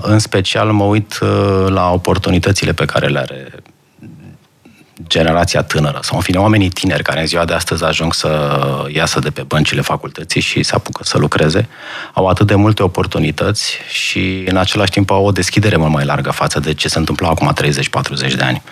[0.00, 1.18] în special, mă uit
[1.66, 3.52] la oportunitățile pe care le are
[5.06, 8.58] generația tânără sau, în fine, oamenii tineri care în ziua de astăzi ajung să
[8.92, 11.68] iasă de pe băncile facultății și să apucă să lucreze,
[12.12, 16.30] au atât de multe oportunități și, în același timp, au o deschidere mult mai largă
[16.30, 17.52] față de ce se întâmpla acum
[18.32, 18.62] 30-40 de ani.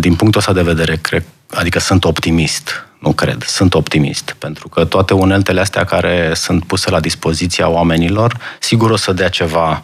[0.00, 4.84] Din punctul ăsta de vedere, cred, adică sunt optimist, nu cred, sunt optimist, pentru că
[4.84, 9.82] toate uneltele astea care sunt puse la dispoziția oamenilor, sigur o să dea ceva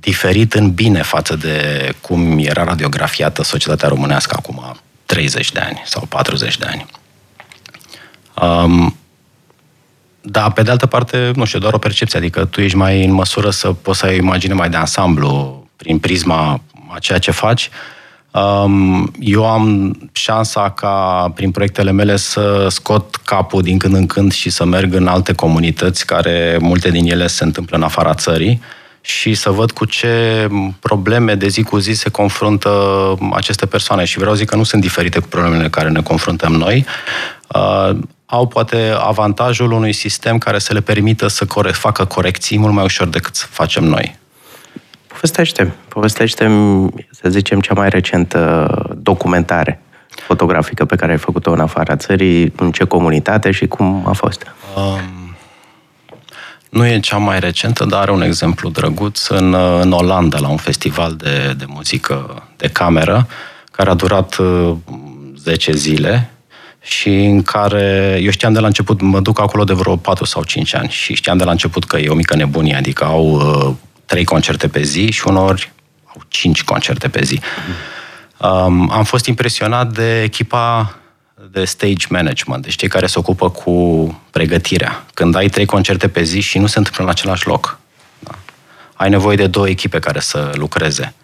[0.00, 6.06] diferit în bine față de cum era radiografiată societatea românească acum 30 de ani sau
[6.08, 6.86] 40 de ani.
[8.42, 8.96] Um,
[10.20, 13.12] da, pe de altă parte, nu știu, doar o percepție, adică tu ești mai în
[13.12, 17.30] măsură să poți să ai o imagine mai de ansamblu prin prisma a ceea ce
[17.30, 17.70] faci.
[18.30, 24.32] Um, eu am șansa ca prin proiectele mele să scot capul din când în când
[24.32, 28.60] și să merg în alte comunități care multe din ele se întâmplă în afara țării
[29.00, 30.46] și să văd cu ce
[30.80, 32.70] probleme de zi cu zi se confruntă
[33.32, 34.04] aceste persoane.
[34.04, 36.86] Și vreau să zic că nu sunt diferite cu problemele care ne confruntăm noi.
[37.54, 42.74] Uh, au poate avantajul unui sistem care să le permită să core- facă corecții mult
[42.74, 44.18] mai ușor decât să facem noi.
[45.06, 46.44] Povestește, povestește
[47.10, 52.72] să zicem, cea mai recentă documentare fotografică pe care ai făcut-o în afara țării, în
[52.72, 54.46] ce comunitate și cum a fost?
[54.76, 55.19] Um
[56.70, 60.56] nu e cea mai recentă, dar are un exemplu drăguț în, în Olanda, la un
[60.56, 63.26] festival de, de muzică de cameră,
[63.70, 64.36] care a durat
[65.36, 66.30] 10 uh, zile
[66.80, 70.44] și în care eu știam de la început, mă duc acolo de vreo 4 sau
[70.44, 73.74] 5 ani și știam de la început că e o mică nebunie, adică au uh,
[74.06, 75.72] 3 concerte pe zi și uneori
[76.04, 77.40] au 5 concerte pe zi.
[78.38, 80.94] Um, am fost impresionat de echipa
[81.50, 85.04] de stage management, deci cei care se ocupă cu pregătirea.
[85.14, 87.78] Când ai trei concerte pe zi și nu se întâmplă în același loc.
[88.18, 88.30] Da.
[88.94, 91.14] Ai nevoie de două echipe care să lucreze.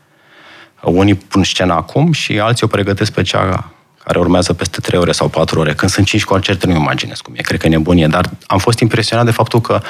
[0.82, 3.72] Unii pun scena acum și alții o pregătesc pe cea
[4.04, 5.74] care urmează peste trei ore sau patru ore.
[5.74, 8.78] Când sunt cinci concerte, nu imaginez cum e, cred că e nebunie, dar am fost
[8.78, 9.80] impresionat de faptul că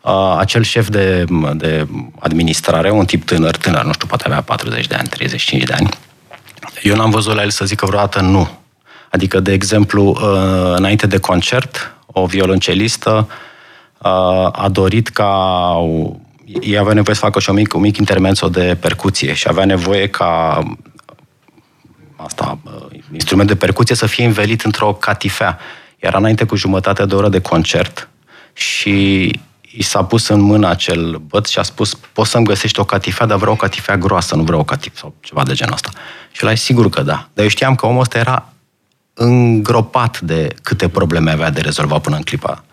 [0.00, 1.86] uh, acel șef de, de
[2.18, 5.88] administrare, un tip tânăr, tânăr, nu știu, poate avea 40 de ani, 35 de ani,
[6.82, 8.63] eu n-am văzut la el să zică vreodată nu
[9.14, 13.28] Adică, de exemplu, uh, înainte de concert, o violoncelistă
[13.98, 14.08] uh,
[14.52, 15.74] a dorit ca
[16.60, 19.64] ei avea nevoie să facă și un mic, un mic intermențo de percuție și avea
[19.64, 20.62] nevoie ca
[22.16, 25.58] asta, uh, instrument de percuție să fie învelit într-o catifea.
[25.98, 28.08] Era înainte cu jumătate de oră de concert
[28.52, 32.84] și i s-a pus în mână acel băț și a spus poți să-mi găsești o
[32.84, 35.90] catifea, dar vreau o catifea groasă, nu vreau o catifea sau ceva de genul ăsta.
[36.32, 37.28] Și el sigur că da.
[37.32, 38.48] Dar eu știam că omul ăsta era
[39.14, 42.64] îngropat de câte probleme avea de rezolvat până în clipa.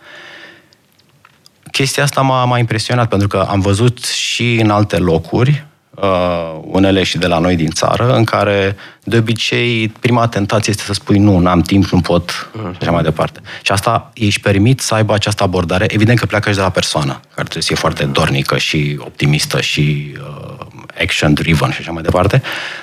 [1.71, 7.03] Chestia asta m-a, m-a impresionat pentru că am văzut și în alte locuri, uh, unele
[7.03, 11.17] și de la noi din țară, în care de obicei prima tentație este să spui
[11.17, 12.71] nu, n-am timp, nu pot uh-huh.
[12.71, 13.39] și așa mai departe.
[13.61, 15.85] Și asta își permit să aibă această abordare.
[15.87, 19.61] Evident că pleacă și de la persoană, care trebuie să fie foarte dornică și optimistă
[19.61, 20.65] și uh,
[20.99, 22.41] action-driven și așa mai departe,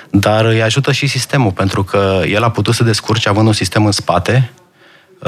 [0.09, 3.85] dar îi ajută și sistemul, pentru că el a putut să descurce, având un sistem
[3.85, 4.51] în spate,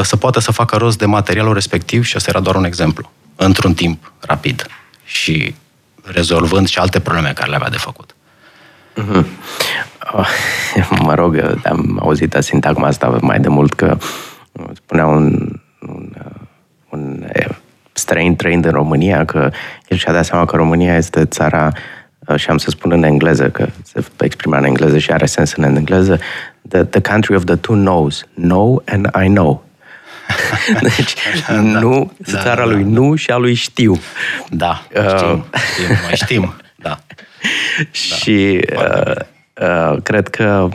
[0.02, 3.74] să poată să facă rost de materialul respectiv și ăsta era doar un exemplu, într-un
[3.74, 4.66] timp rapid
[5.06, 5.56] și
[6.04, 8.16] rezolvând și alte probleme care le avea de făcut.
[8.96, 9.26] Mm-hmm.
[11.06, 13.98] Mă rog, am auzit sintagma asta mai de mult că
[14.74, 16.14] spunea un, un,
[16.90, 17.28] un
[17.94, 19.52] străin trăind în România că
[19.88, 21.72] el și-a dat seama că România este țara
[22.28, 25.54] Uh, și am să spun în engleză, că se exprima în engleză și are sens
[25.54, 26.20] în engleză,
[26.70, 29.64] the, the country of the two knows, know and I know.
[30.98, 31.14] deci,
[31.48, 32.90] da, nu, da, țara da, lui da.
[32.90, 34.00] nu și a lui știu.
[34.50, 36.54] Da, uh, știm, știm, mai știm,
[36.86, 37.00] da.
[37.92, 39.16] și uh,
[39.62, 40.70] uh, cred că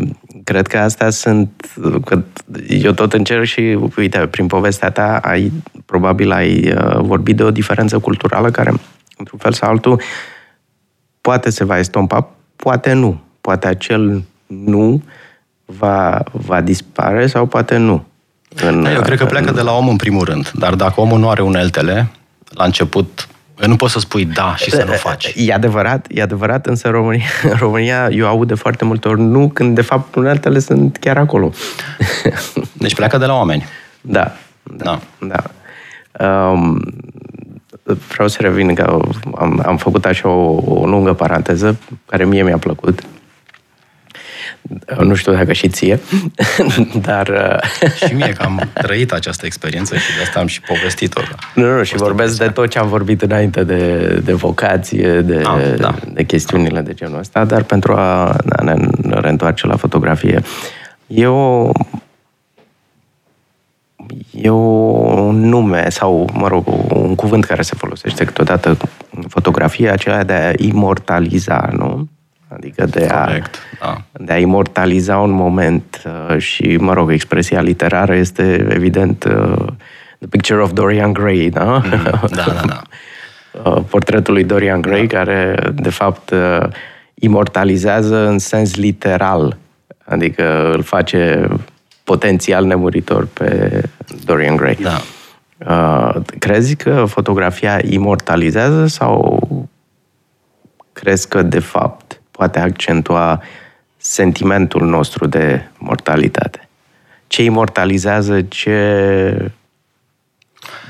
[0.47, 1.71] cred că astea sunt...
[2.05, 2.23] Că
[2.69, 5.53] eu tot încerc și, uite, prin povestea ta, ai,
[5.87, 8.73] probabil ai uh, vorbit de o diferență culturală care,
[9.17, 10.01] într-un fel sau altul,
[11.21, 13.21] poate se va estompa, poate nu.
[13.41, 15.03] Poate acel nu
[15.65, 18.07] va, va dispare sau poate nu.
[18.63, 19.55] În, da, eu cred că pleacă în...
[19.55, 22.11] de la om în primul rând, dar dacă omul nu are uneltele,
[22.49, 23.29] la început
[23.67, 25.33] nu poți să spui da și să nu faci.
[25.37, 29.21] E adevărat, e adevărat, însă în România, în România eu aud de foarte multe ori
[29.21, 31.53] nu, când de fapt uneltele sunt chiar acolo.
[32.73, 33.65] Deci pleacă de la oameni.
[34.01, 34.33] Da.
[34.63, 35.01] Da.
[35.19, 35.43] da.
[36.27, 36.83] Um,
[38.09, 38.99] vreau să revin că
[39.35, 43.03] am, am făcut așa o, o lungă paranteză care mie mi-a plăcut
[44.99, 46.01] nu știu dacă și ție,
[47.07, 47.29] dar...
[47.29, 51.21] Uh, și mie că am trăit această experiență și de asta am și povestit-o.
[51.55, 55.75] Nu, nu, și vorbesc de tot ce am vorbit înainte, de, de vocație, de, ah,
[55.77, 55.95] da.
[56.13, 60.43] de chestiunile de genul ăsta, dar pentru a ne reîntoarce la fotografie,
[61.07, 61.73] eu
[64.31, 68.77] e un nume sau, mă rog, un cuvânt care se folosește câteodată
[69.11, 72.09] în fotografie, acela de a imortaliza, nu?
[72.49, 74.03] Adică de a, Correct, da.
[74.13, 79.67] de a imortaliza un moment uh, și, mă rog, expresia literară este, evident, uh,
[80.19, 81.65] The Picture of Dorian Gray, da?
[81.85, 82.83] Mm, da, da, da.
[83.71, 85.17] uh, portretul lui Dorian Gray, da.
[85.17, 86.69] care, de fapt, uh,
[87.15, 89.57] imortalizează în sens literal,
[90.05, 91.49] adică îl face
[92.05, 93.83] potențial nemuritor pe
[94.25, 94.79] Dorian Gray.
[94.81, 95.01] Da.
[95.59, 99.39] Uh, crezi că fotografia imortalizează sau
[100.93, 103.43] crezi că, de fapt, poate accentua
[103.97, 106.69] sentimentul nostru de mortalitate.
[107.27, 109.51] Ce imortalizează, ce,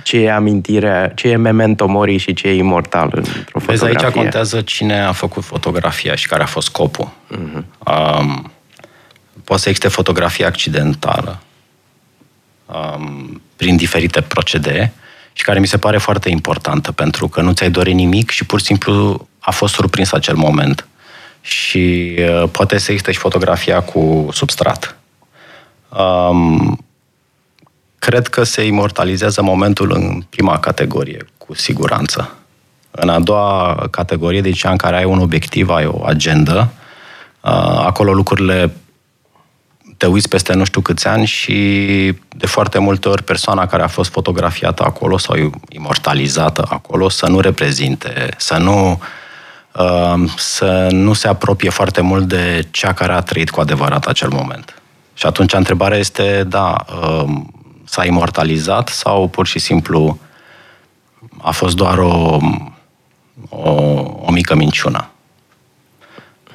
[0.03, 4.61] ce e amintirea, ce e memento mori și ce e imortal într-o Vezi, aici contează
[4.61, 7.09] cine a făcut fotografia și care a fost scopul.
[7.09, 7.63] Uh-huh.
[8.19, 8.53] Um,
[9.45, 11.43] poate să existe fotografie accidentală
[12.67, 14.93] um, prin diferite procedee
[15.33, 18.59] și care mi se pare foarte importantă pentru că nu ți-ai dorit nimic și pur
[18.59, 20.87] și simplu a fost surprins acel moment
[21.47, 24.97] și uh, poate să existe și fotografia cu substrat.
[25.89, 26.85] Um,
[27.99, 32.35] cred că se imortalizează momentul în prima categorie, cu siguranță.
[32.91, 36.73] În a doua categorie, deci în care ai un obiectiv, ai o agendă,
[37.41, 37.51] uh,
[37.85, 38.73] acolo lucrurile
[39.97, 41.55] te uiți peste nu știu câți ani și
[42.29, 47.41] de foarte multe ori persoana care a fost fotografiată acolo sau imortalizată acolo să nu
[47.41, 49.05] reprezinte, să nu uh, Um,
[50.37, 54.83] să nu se apropie foarte mult de cea care a trăit cu adevărat acel moment.
[55.15, 60.19] Și atunci întrebarea este, da, um, s-a imortalizat sau pur și simplu
[61.43, 62.39] a fost doar o,
[63.49, 63.71] o,
[64.21, 65.11] o mică minciună?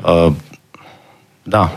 [0.01, 0.31] Uh,
[1.43, 1.71] da.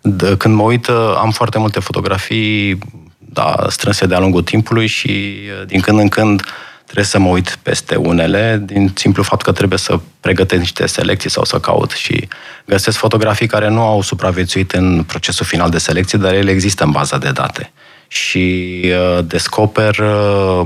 [0.00, 2.78] De, când mă uit, uh, am foarte multe fotografii
[3.18, 6.46] da, strânse de-a lungul timpului și uh, din când în când uh,
[6.94, 11.30] trebuie să mă uit peste unele, din simplu fapt că trebuie să pregătesc niște selecții
[11.30, 12.28] sau să caut și
[12.64, 16.90] găsesc fotografii care nu au supraviețuit în procesul final de selecție, dar ele există în
[16.90, 17.72] baza de date.
[18.08, 20.62] Și uh, descoper uh,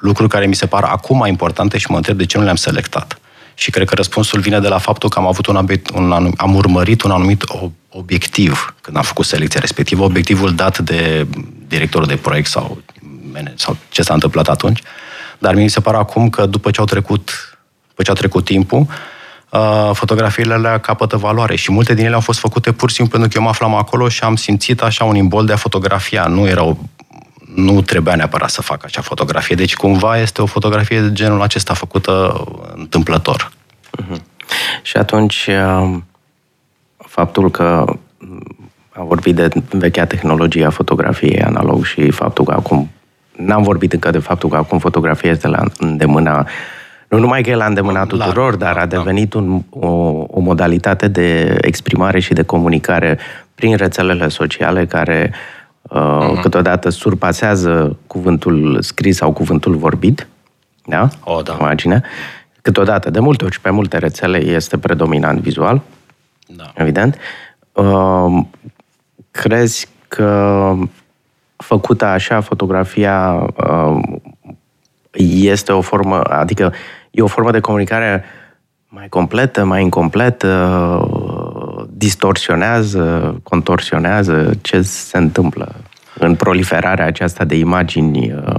[0.00, 2.56] lucruri care mi se par acum mai importante și mă întreb de ce nu le-am
[2.56, 3.18] selectat.
[3.54, 6.54] Și cred că răspunsul vine de la faptul că am avut un, un anum, am
[6.54, 7.44] urmărit un anumit
[7.88, 11.26] obiectiv când am făcut selecția respectivă, obiectivul dat de
[11.68, 12.82] directorul de proiect sau,
[13.54, 14.80] sau ce s-a întâmplat atunci.
[14.80, 15.03] Uh,
[15.38, 17.30] dar mi se pare acum că după ce au trecut,
[17.88, 18.86] după ce a trecut timpul,
[19.50, 23.12] uh, fotografiile alea capătă valoare și multe din ele au fost făcute pur și simplu
[23.18, 26.24] pentru că eu mă aflam acolo și am simțit așa un imbol de a fotografia.
[26.24, 26.78] Nu erau
[27.54, 29.56] nu trebuia neapărat să fac acea fotografie.
[29.56, 32.44] Deci cumva este o fotografie de genul acesta făcută
[32.74, 33.50] întâmplător.
[34.02, 34.20] Uh-huh.
[34.82, 36.04] Și atunci um,
[36.96, 37.84] faptul că
[38.92, 42.90] a vorbit de vechea tehnologie a fotografiei analog și faptul că acum
[43.36, 46.46] n-am vorbit încă de faptul că acum fotografia este la îndemâna
[47.08, 48.96] nu numai că e la îndemâna tuturor, la, dar a da.
[48.96, 49.86] devenit un, o,
[50.28, 53.18] o modalitate de exprimare și de comunicare
[53.54, 55.32] prin rețelele sociale care
[55.82, 56.40] uh, uh-huh.
[56.42, 60.26] câteodată surpasează cuvântul scris sau cuvântul vorbit.
[60.86, 61.08] Da?
[61.24, 61.56] O, da.
[61.60, 62.02] Imagine.
[62.62, 65.80] Câteodată, de multe ori, pe multe rețele este predominant vizual.
[66.46, 66.72] Da.
[66.74, 67.18] Evident.
[67.72, 68.44] Uh,
[69.30, 70.72] crezi că
[71.64, 74.02] făcută așa, fotografia uh,
[75.34, 76.72] este o formă, adică
[77.10, 78.24] e o formă de comunicare
[78.88, 80.52] mai completă, mai incompletă,
[81.90, 85.74] distorsionează, contorsionează, ce se întâmplă
[86.18, 88.54] în proliferarea aceasta de imagini uh,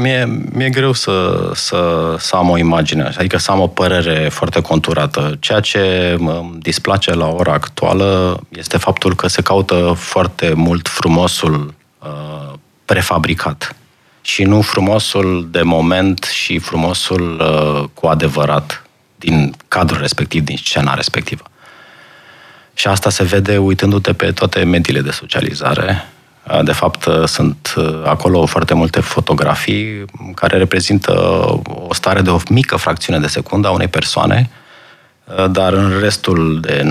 [0.00, 4.60] Mie, mi-e greu să, să, să am o imagine, adică să am o părere foarte
[4.60, 5.36] conturată.
[5.40, 11.74] Ceea ce mă displace la ora actuală este faptul că se caută foarte mult frumosul
[12.02, 12.52] uh,
[12.84, 13.76] prefabricat
[14.20, 18.86] și nu frumosul de moment și frumosul uh, cu adevărat
[19.16, 21.42] din cadrul respectiv, din scena respectivă.
[22.74, 26.12] Și asta se vede uitându-te pe toate mediile de socializare,
[26.62, 27.74] de fapt, sunt
[28.04, 31.12] acolo foarte multe fotografii care reprezintă
[31.64, 34.50] o stare de o mică fracțiune de secundă a unei persoane,
[35.50, 36.90] dar în restul de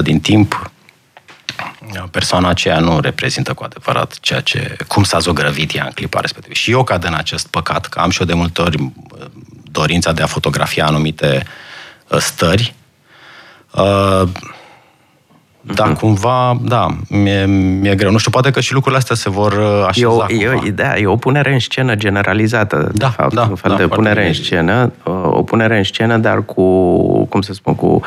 [0.00, 0.70] 99% din timp,
[2.10, 6.54] persoana aceea nu reprezintă cu adevărat ceea ce, cum s-a zogrăvit ea în clipa respectivă.
[6.54, 8.92] Și eu cad în acest păcat, că am și eu de multe ori
[9.70, 11.42] dorința de a fotografia anumite
[12.18, 12.74] stări,
[15.74, 15.98] da, uh-huh.
[15.98, 18.10] cumva, da, mi-e, mi-e greu.
[18.10, 20.98] Nu știu, poate că și lucrurile astea se vor uh, așeza e o, e, da,
[20.98, 23.34] e o punere în scenă generalizată, da, de fapt.
[23.34, 24.92] Da, un fel da, de punere în scenă,
[25.24, 28.00] o punere în scenă, dar cu, cum să spun, cu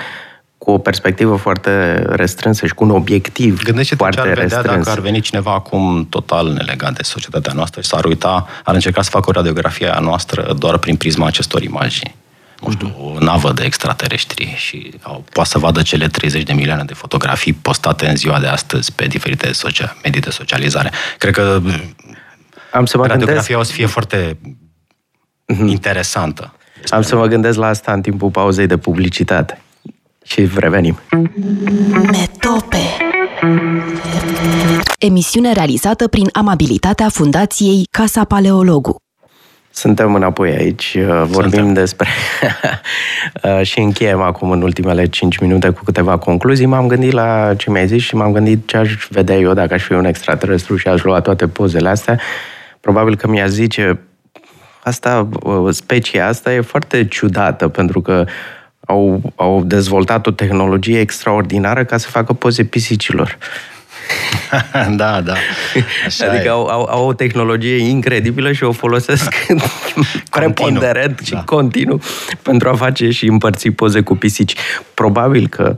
[0.69, 4.85] cu o perspectivă foarte restrânsă și cu un obiectiv Gândește-te foarte ce ar vedea restrâns.
[4.85, 9.01] dacă ar veni cineva acum total nelegat de societatea noastră și s-ar uita, ar încerca
[9.01, 12.15] să facă o radiografie a noastră doar prin prisma acestor imagini
[12.59, 16.83] nu știu, o navă de extraterestri și au, poate să vadă cele 30 de milioane
[16.83, 20.91] de fotografii postate în ziua de astăzi pe diferite social, medii de socializare.
[21.17, 21.61] Cred că
[22.71, 23.59] Am să mă radiografia gândesc...
[23.59, 24.37] o să fie foarte
[25.75, 26.53] interesantă.
[26.89, 29.61] Am să mă gândesc la asta în timpul pauzei de publicitate.
[30.29, 30.99] Și revenim.
[32.11, 32.77] Metope
[34.99, 38.95] Emisiune realizată prin amabilitatea Fundației Casa Paleologu.
[39.69, 41.73] Suntem înapoi aici, uh, vorbim Suntem.
[41.73, 42.07] despre...
[43.43, 46.65] Uh, și încheiem acum în ultimele 5 minute cu câteva concluzii.
[46.65, 49.83] M-am gândit la ce mi-ai zis și m-am gândit ce aș vedea eu dacă aș
[49.83, 52.19] fi un extraterestru și aș lua toate pozele astea.
[52.79, 53.99] Probabil că mi-a zice
[54.83, 58.25] asta, uh, specia asta e foarte ciudată pentru că
[58.89, 63.37] au, au dezvoltat o tehnologie extraordinară ca să facă poze pisicilor.
[65.01, 65.33] da, da.
[66.05, 69.35] Așa adică au, au, au o tehnologie incredibilă și o folosesc
[70.31, 71.43] preponderent și da.
[71.43, 72.01] continuu
[72.41, 74.53] pentru a face și împărți poze cu pisici.
[74.93, 75.77] Probabil că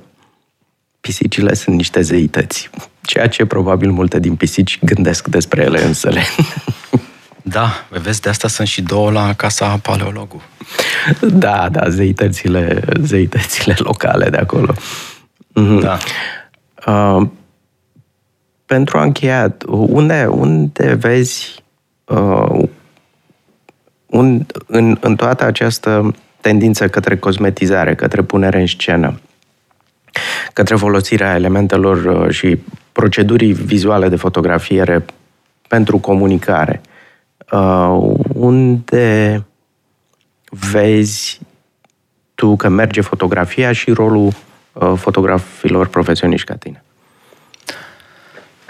[1.01, 2.69] pisicile sunt niște zeități,
[3.01, 6.21] ceea ce probabil multe din pisici gândesc despre ele însele.
[7.41, 10.41] Da, vezi, de asta sunt și două la casa paleologu.
[11.21, 14.73] Da, da, zeitățile, zeitățile locale de acolo.
[15.81, 15.97] Da.
[16.87, 17.27] Uh,
[18.65, 21.63] pentru a încheia, unde, unde vezi
[22.05, 22.63] uh,
[24.05, 29.19] un, în, în toată această tendință către cosmetizare, către punere în scenă,
[30.53, 32.57] către folosirea elementelor uh, și
[32.91, 35.05] procedurii vizuale de fotografiere
[35.67, 36.81] pentru comunicare,
[37.51, 39.45] uh, unde
[40.49, 41.39] vezi
[42.35, 44.33] tu că merge fotografia și rolul
[44.73, 46.83] uh, fotografilor profesioniști ca tine?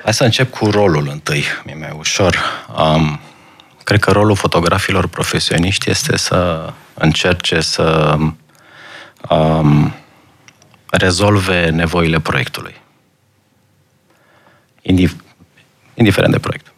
[0.04, 2.38] Hai să încep cu rolul întâi, mi-e mai ușor.
[2.78, 3.20] Um,
[3.84, 8.18] cred că rolul fotografilor profesioniști este să încerce să
[9.30, 9.94] um,
[10.92, 12.76] rezolve nevoile proiectului.
[14.82, 15.24] Indif-
[15.94, 16.74] indiferent de proiect.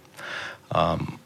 [0.68, 1.20] Um,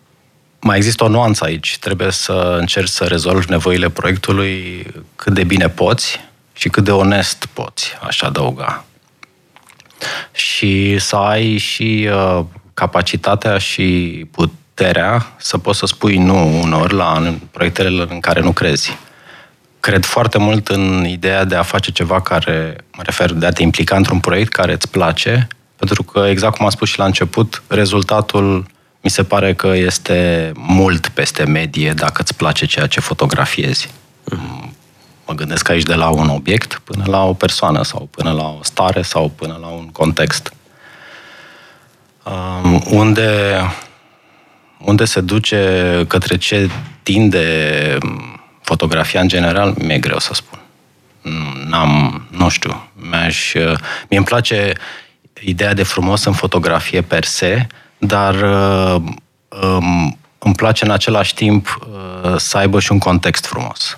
[0.67, 1.77] mai există o nuanță aici.
[1.79, 6.19] Trebuie să încerci să rezolvi nevoile proiectului cât de bine poți
[6.53, 8.85] și cât de onest poți, aș adăuga
[10.31, 17.13] și să ai și uh, capacitatea și puterea să poți să spui nu unor la
[17.17, 18.97] în proiectele în care nu crezi.
[19.79, 23.61] Cred foarte mult în ideea de a face ceva care, mă refer, de a te
[23.61, 27.63] implica într-un proiect care îți place, pentru că, exact cum am spus și la început,
[27.67, 28.65] rezultatul
[29.01, 33.89] mi se pare că este mult peste medie dacă îți place ceea ce fotografiezi.
[34.23, 34.73] Mm.
[35.27, 38.59] Mă gândesc aici de la un obiect până la o persoană sau până la o
[38.61, 40.53] stare sau până la un context.
[42.23, 43.59] Um, unde,
[44.79, 46.69] unde se duce, către ce
[47.03, 47.97] tinde
[48.61, 50.59] fotografia în general, mi-e greu să spun.
[51.67, 53.53] N-am, nu știu, mi-aș,
[54.09, 54.73] mie îmi place
[55.41, 57.67] ideea de frumos în fotografie per se,
[57.97, 58.35] dar
[59.61, 63.97] um, îmi place în același timp uh, să aibă și un context frumos.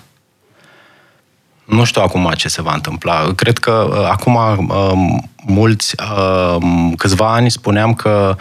[1.70, 3.32] Nu știu acum ce se va întâmpla.
[3.34, 6.56] Cred că uh, acum uh, mulți, uh,
[6.96, 8.36] câțiva ani spuneam că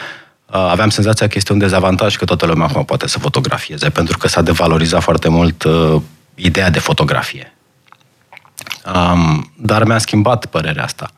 [0.52, 4.28] aveam senzația că este un dezavantaj că toată lumea acum poate să fotografieze, pentru că
[4.28, 5.64] s-a devalorizat foarte mult
[6.36, 7.56] ideea de fotografie.
[8.96, 11.10] Um, dar mi-a schimbat părerea asta.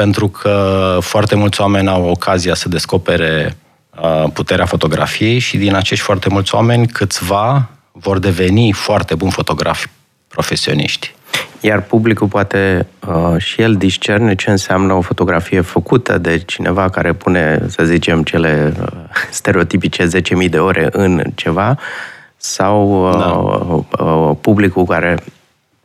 [0.00, 3.56] Pentru că foarte mulți oameni au ocazia să descopere
[4.02, 9.86] uh, puterea fotografiei și din acești foarte mulți oameni, câțiva vor deveni foarte buni fotografi
[10.28, 11.14] profesioniști.
[11.60, 17.12] Iar publicul poate uh, și el discerne ce înseamnă o fotografie făcută de cineva care
[17.12, 18.86] pune, să zicem, cele uh,
[19.30, 20.06] stereotipice
[20.44, 21.78] 10.000 de ore în ceva,
[22.36, 24.04] sau uh, da.
[24.04, 25.18] uh, publicul care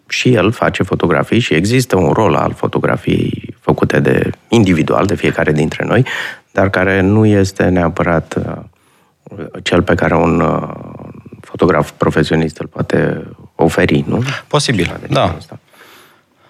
[0.08, 5.51] și el face fotografii și există un rol al fotografiei făcute de individual, de fiecare
[5.51, 6.06] dintre noi,
[6.51, 10.70] dar care nu este neapărat uh, cel pe care un uh,
[11.41, 14.24] fotograf profesionist îl poate oferi, nu?
[14.47, 15.34] Posibil, da.
[15.38, 15.60] Asta.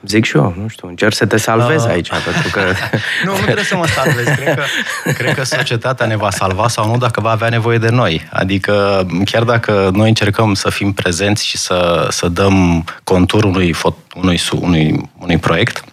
[0.07, 1.89] Zic și eu, nu știu, încerc să te salvez uh...
[1.89, 2.59] aici, pentru că...
[3.25, 4.25] nu, nu trebuie să mă salvez.
[4.25, 4.63] Cred că,
[5.11, 8.27] cred că societatea ne va salva sau nu dacă va avea nevoie de noi.
[8.31, 13.75] Adică, chiar dacă noi încercăm să fim prezenți și să, să dăm contur unui,
[14.15, 15.83] unui, unui, unui proiect,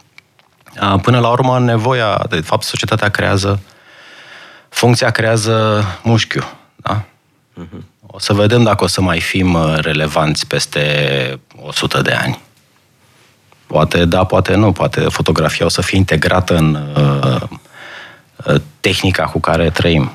[1.02, 3.60] până la urmă nevoia, de fapt, societatea creează,
[4.68, 7.04] funcția creează mușchiul, da?
[7.04, 7.90] Uh-huh.
[8.06, 12.38] O să vedem dacă o să mai fim uh, relevanți peste 100 de ani.
[13.72, 17.40] Poate da, poate nu, poate fotografia o să fie integrată în uh,
[18.46, 20.12] uh, tehnica cu care trăim.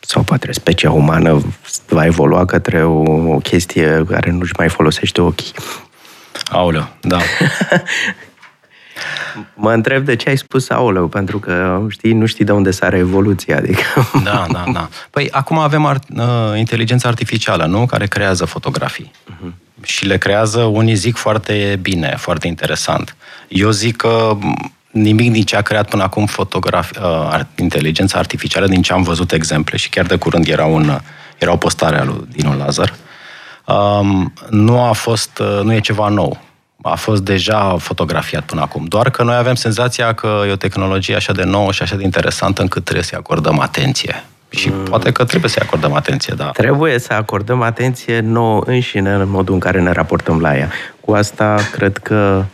[0.00, 1.42] Sau poate specia umană
[1.88, 5.52] va evolua către o, o chestie care nu-și mai folosește ochii.
[6.50, 7.18] Aoleu, da.
[9.54, 12.98] Mă întreb de ce ai spus aoleu, pentru că știi, nu știi de unde sare
[12.98, 13.56] evoluția.
[13.56, 13.82] Adică...
[14.24, 14.88] Da, da, da.
[15.10, 16.24] Păi acum avem art, uh,
[16.56, 17.86] inteligența artificială, nu?
[17.86, 19.10] Care creează fotografii.
[19.10, 23.16] Uh-huh și le creează, unii zic foarte bine, foarte interesant.
[23.48, 24.36] Eu zic că
[24.90, 29.32] nimic din ce a creat până acum fotografi, uh, inteligența artificială, din ce am văzut
[29.32, 30.98] exemple și chiar de curând era, un,
[31.38, 32.94] era o postare a lui Dinu Lazar,
[33.66, 36.40] um, nu a fost, uh, nu e ceva nou.
[36.86, 38.84] A fost deja fotografiat până acum.
[38.84, 42.02] Doar că noi avem senzația că e o tehnologie așa de nouă și așa de
[42.02, 44.24] interesantă încât trebuie să-i acordăm atenție.
[44.48, 44.82] Și mm.
[44.82, 46.50] poate că trebuie să-i acordăm atenție, da.
[46.50, 50.70] Trebuie să acordăm atenție nouă înșine în modul în care ne raportăm la ea.
[51.00, 52.44] Cu asta cred că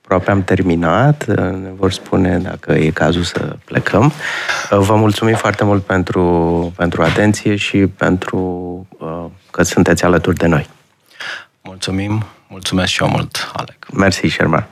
[0.00, 1.26] aproape am terminat.
[1.36, 4.12] Ne vor spune dacă e cazul să plecăm.
[4.70, 8.38] Vă mulțumim foarte mult pentru, pentru atenție și pentru
[8.98, 10.68] uh, că sunteți alături de noi.
[11.62, 13.86] Mulțumim, mulțumesc și eu mult, Alec.
[13.92, 14.68] Mersi, Sherman.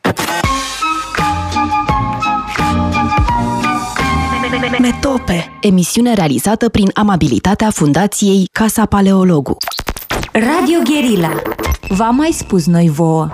[4.78, 9.56] Metope, emisiune realizată prin amabilitatea Fundației Casa Paleologu.
[10.32, 11.42] Radio Guerilla.
[11.88, 13.28] V-am mai spus noi vouă.